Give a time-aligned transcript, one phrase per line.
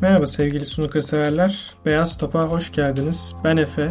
[0.00, 1.74] Merhaba sevgili snooker severler.
[1.84, 3.34] Beyaz Top'a hoş geldiniz.
[3.44, 3.90] Ben Efe.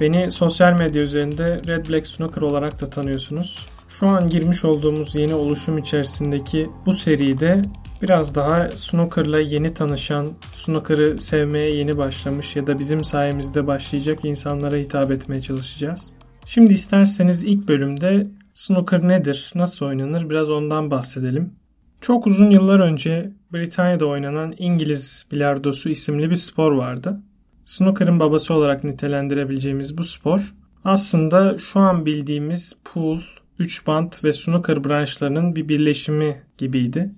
[0.00, 3.66] Beni sosyal medya üzerinde Red Black Snooker olarak da tanıyorsunuz.
[3.88, 7.62] Şu an girmiş olduğumuz yeni oluşum içerisindeki bu seride
[8.02, 14.76] biraz daha snooker'la yeni tanışan, snooker'ı sevmeye yeni başlamış ya da bizim sayemizde başlayacak insanlara
[14.76, 16.10] hitap etmeye çalışacağız.
[16.46, 21.61] Şimdi isterseniz ilk bölümde snooker nedir, nasıl oynanır biraz ondan bahsedelim.
[22.02, 27.20] Çok uzun yıllar önce Britanya'da oynanan İngiliz bilardosu isimli bir spor vardı.
[27.64, 30.54] Snooker'ın babası olarak nitelendirebileceğimiz bu spor
[30.84, 33.20] aslında şu an bildiğimiz pool,
[33.58, 37.14] 3 bant ve snooker branşlarının bir birleşimi gibiydi.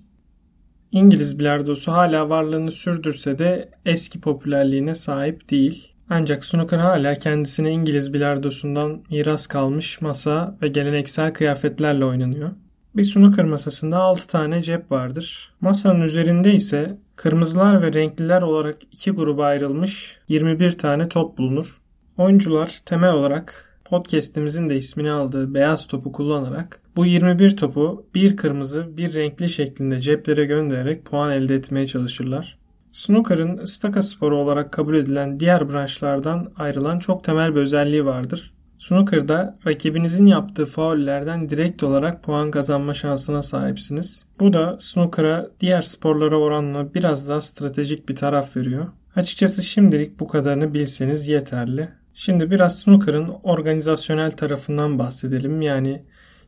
[0.91, 5.93] İngiliz bilardosu hala varlığını sürdürse de eski popülerliğine sahip değil.
[6.09, 12.51] Ancak snooker hala kendisine İngiliz bilardosundan miras kalmış masa ve geleneksel kıyafetlerle oynanıyor.
[12.95, 15.53] Bir snooker masasında 6 tane cep vardır.
[15.61, 21.81] Masanın üzerinde ise kırmızılar ve renkliler olarak iki gruba ayrılmış 21 tane top bulunur.
[22.17, 28.97] Oyuncular temel olarak podcast'imizin de ismini aldığı beyaz topu kullanarak bu 21 topu bir kırmızı
[28.97, 32.57] bir renkli şeklinde ceplere göndererek puan elde etmeye çalışırlar.
[32.91, 38.54] Snooker'ın ıstaka sporu olarak kabul edilen diğer branşlardan ayrılan çok temel bir özelliği vardır.
[38.79, 44.25] Snooker'da rakibinizin yaptığı faullerden direkt olarak puan kazanma şansına sahipsiniz.
[44.39, 48.87] Bu da snooker'a diğer sporlara oranla biraz daha stratejik bir taraf veriyor.
[49.15, 51.89] Açıkçası şimdilik bu kadarını bilseniz yeterli.
[52.13, 55.61] Şimdi biraz snooker'ın organizasyonel tarafından bahsedelim.
[55.61, 56.03] Yani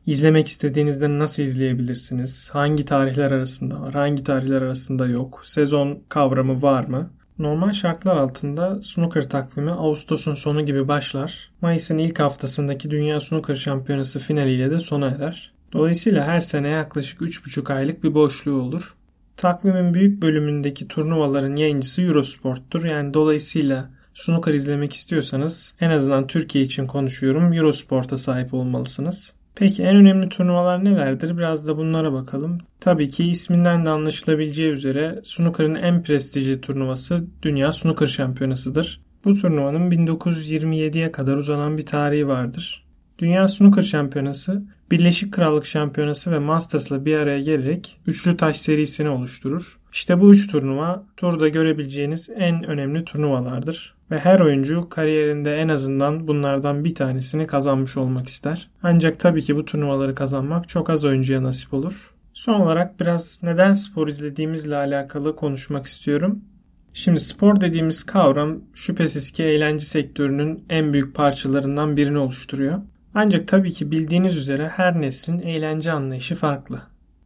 [0.06, 2.50] izlemek istediğinizde nasıl izleyebilirsiniz?
[2.52, 3.94] Hangi tarihler arasında var?
[3.94, 5.40] Hangi tarihler arasında yok?
[5.44, 7.10] Sezon kavramı var mı?
[7.38, 11.50] Normal şartlar altında snooker takvimi Ağustos'un sonu gibi başlar.
[11.60, 15.52] Mayıs'ın ilk haftasındaki Dünya Snooker Şampiyonası finaliyle de sona erer.
[15.72, 18.94] Dolayısıyla her sene yaklaşık 3,5 aylık bir boşluğu olur.
[19.36, 22.84] Takvimin büyük bölümündeki turnuvaların yayıncısı Eurosport'tur.
[22.84, 29.32] Yani dolayısıyla snooker izlemek istiyorsanız en azından Türkiye için konuşuyorum Eurosport'a sahip olmalısınız.
[29.58, 31.38] Peki en önemli turnuvalar nelerdir?
[31.38, 32.58] Biraz da bunlara bakalım.
[32.80, 39.00] Tabii ki isminden de anlaşılabileceği üzere snooker'ın en prestijli turnuvası Dünya Snooker Şampiyonası'dır.
[39.24, 42.84] Bu turnuvanın 1927'ye kadar uzanan bir tarihi vardır.
[43.18, 49.78] Dünya Snooker Şampiyonası, Birleşik Krallık Şampiyonası ve Masters'la bir araya gelerek üçlü taş serisini oluşturur.
[49.92, 56.28] İşte bu üç turnuva turda görebileceğiniz en önemli turnuvalardır ve her oyuncu kariyerinde en azından
[56.28, 58.70] bunlardan bir tanesini kazanmış olmak ister.
[58.82, 62.14] Ancak tabii ki bu turnuvaları kazanmak çok az oyuncuya nasip olur.
[62.32, 66.44] Son olarak biraz neden spor izlediğimizle alakalı konuşmak istiyorum.
[66.92, 72.78] Şimdi spor dediğimiz kavram şüphesiz ki eğlence sektörünün en büyük parçalarından birini oluşturuyor.
[73.14, 76.82] Ancak tabii ki bildiğiniz üzere her neslin eğlence anlayışı farklı.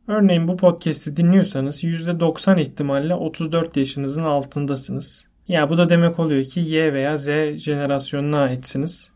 [0.08, 5.31] Örneğin bu podcast'i dinliyorsanız %90 ihtimalle 34 yaşınızın altındasınız.
[5.52, 7.26] Ya bu da demek oluyor ki Y veya Z
[7.56, 9.10] jenerasyonuna aitsiniz.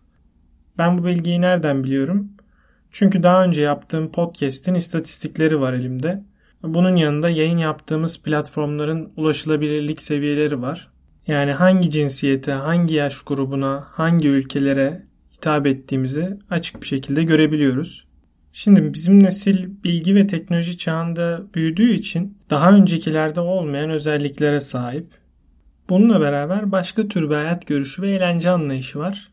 [0.78, 2.28] Ben bu bilgiyi nereden biliyorum?
[2.90, 6.22] Çünkü daha önce yaptığım podcast'in istatistikleri var elimde.
[6.62, 10.90] Bunun yanında yayın yaptığımız platformların ulaşılabilirlik seviyeleri var.
[11.26, 15.02] Yani hangi cinsiyete, hangi yaş grubuna, hangi ülkelere
[15.36, 18.06] hitap ettiğimizi açık bir şekilde görebiliyoruz.
[18.52, 25.25] Şimdi bizim nesil bilgi ve teknoloji çağında büyüdüğü için daha öncekilerde olmayan özelliklere sahip.
[25.88, 29.28] Bununla beraber başka tür bir hayat görüşü ve eğlence anlayışı var.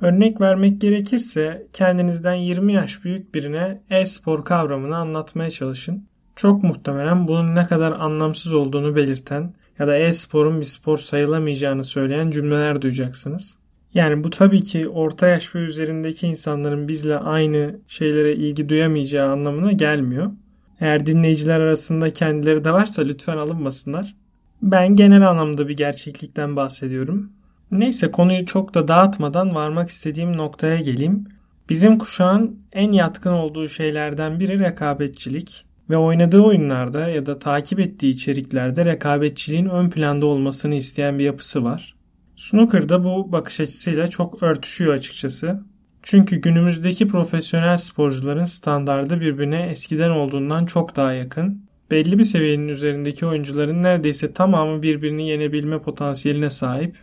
[0.00, 6.06] Örnek vermek gerekirse kendinizden 20 yaş büyük birine e-spor kavramını anlatmaya çalışın.
[6.36, 12.30] Çok muhtemelen bunun ne kadar anlamsız olduğunu belirten ya da e-sporun bir spor sayılamayacağını söyleyen
[12.30, 13.56] cümleler duyacaksınız.
[13.94, 19.72] Yani bu tabii ki orta yaş ve üzerindeki insanların bizle aynı şeylere ilgi duyamayacağı anlamına
[19.72, 20.30] gelmiyor.
[20.80, 24.14] Eğer dinleyiciler arasında kendileri de varsa lütfen alınmasınlar.
[24.62, 27.32] Ben genel anlamda bir gerçeklikten bahsediyorum.
[27.70, 31.24] Neyse konuyu çok da dağıtmadan varmak istediğim noktaya geleyim.
[31.68, 38.10] Bizim kuşağın en yatkın olduğu şeylerden biri rekabetçilik ve oynadığı oyunlarda ya da takip ettiği
[38.10, 41.96] içeriklerde rekabetçiliğin ön planda olmasını isteyen bir yapısı var.
[42.36, 45.62] Snooker'da bu bakış açısıyla çok örtüşüyor açıkçası.
[46.02, 51.66] Çünkü günümüzdeki profesyonel sporcuların standardı birbirine eskiden olduğundan çok daha yakın.
[51.90, 56.96] Belli bir seviyenin üzerindeki oyuncuların neredeyse tamamı birbirini yenebilme potansiyeline sahip.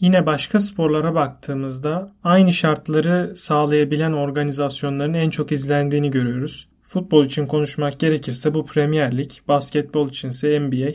[0.00, 6.68] Yine başka sporlara baktığımızda aynı şartları sağlayabilen organizasyonların en çok izlendiğini görüyoruz.
[6.82, 10.92] Futbol için konuşmak gerekirse bu Premier Lig, basketbol içinse NBA,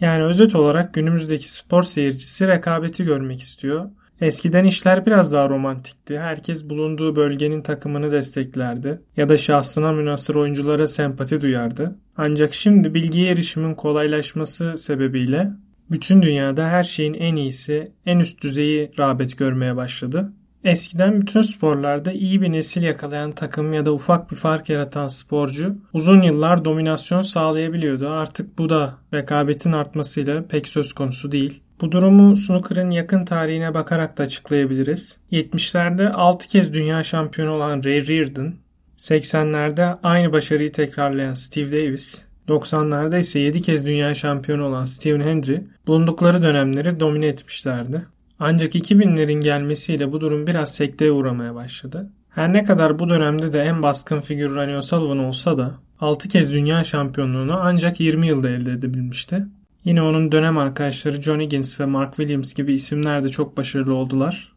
[0.00, 3.90] yani özet olarak günümüzdeki spor seyircisi rekabeti görmek istiyor.
[4.20, 6.18] Eskiden işler biraz daha romantikti.
[6.18, 11.96] Herkes bulunduğu bölgenin takımını desteklerdi ya da şahsına münasır oyunculara sempati duyardı.
[12.16, 15.50] Ancak şimdi bilgiye erişimin kolaylaşması sebebiyle
[15.90, 20.32] Bütün dünyada her şeyin en iyisi, en üst düzeyi rağbet görmeye başladı.
[20.64, 25.76] Eskiden bütün sporlarda iyi bir nesil yakalayan takım ya da ufak bir fark yaratan sporcu
[25.92, 28.08] uzun yıllar dominasyon sağlayabiliyordu.
[28.08, 31.62] Artık bu da rekabetin artmasıyla pek söz konusu değil.
[31.80, 35.18] Bu durumu snooker'ın yakın tarihine bakarak da açıklayabiliriz.
[35.32, 38.54] 70'lerde 6 kez dünya şampiyonu olan Ray Reardon,
[38.98, 45.60] 80'lerde aynı başarıyı tekrarlayan Steve Davis, 90'larda ise 7 kez dünya şampiyonu olan Stephen Hendry
[45.86, 48.06] bulundukları dönemleri domine etmişlerdi.
[48.38, 52.10] Ancak 2000'lerin gelmesiyle bu durum biraz sekteye uğramaya başladı.
[52.30, 56.52] Her ne kadar bu dönemde de en baskın figür Ronnie O'Sullivan olsa da 6 kez
[56.52, 59.46] dünya şampiyonluğunu ancak 20 yılda elde edebilmişti.
[59.84, 64.53] Yine onun dönem arkadaşları John Higgins ve Mark Williams gibi isimler de çok başarılı oldular.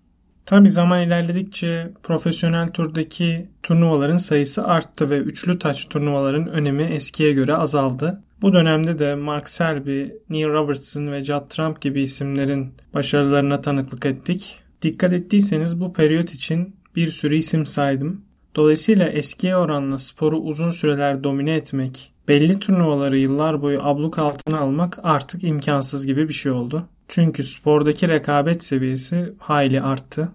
[0.48, 7.56] Tabi zaman ilerledikçe profesyonel turdaki turnuvaların sayısı arttı ve üçlü taç turnuvaların önemi eskiye göre
[7.56, 8.22] azaldı.
[8.42, 14.60] Bu dönemde de Mark Selby, Neil Robertson ve Judd Trump gibi isimlerin başarılarına tanıklık ettik.
[14.82, 18.22] Dikkat ettiyseniz bu periyot için bir sürü isim saydım.
[18.56, 25.00] Dolayısıyla eskiye oranla sporu uzun süreler domine etmek, belli turnuvaları yıllar boyu abluk altına almak
[25.04, 26.86] artık imkansız gibi bir şey oldu.
[27.08, 30.30] Çünkü spordaki rekabet seviyesi hayli arttı.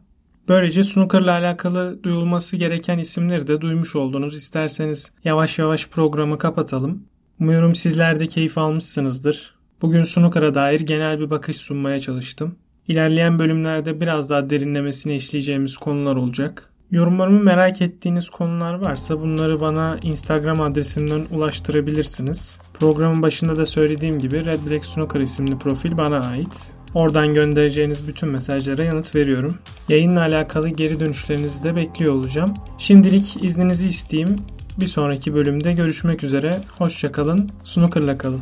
[0.49, 4.37] Böylece snooker'la alakalı duyulması gereken isimleri de duymuş oldunuz.
[4.37, 7.05] İsterseniz yavaş yavaş programı kapatalım.
[7.41, 9.55] Umuyorum sizler de keyif almışsınızdır.
[9.83, 12.55] Bugün snooker'a dair genel bir bakış sunmaya çalıştım.
[12.89, 16.69] İlerleyen bölümlerde biraz daha derinlemesine işleyeceğimiz konular olacak.
[16.91, 22.59] Yorumlarımı merak ettiğiniz konular varsa bunları bana Instagram adresimden ulaştırabilirsiniz.
[22.75, 26.73] Programın başında da söylediğim gibi Red Black Snooker isimli profil bana ait.
[26.94, 29.59] Oradan göndereceğiniz bütün mesajlara yanıt veriyorum.
[29.89, 32.55] Yayınla alakalı geri dönüşlerinizi de bekliyor olacağım.
[32.79, 34.37] Şimdilik izninizi isteyeyim.
[34.81, 36.61] Bir sonraki bölümde görüşmek üzere.
[36.79, 37.50] Hoşçakalın.
[37.65, 38.41] Snooker'la kalın.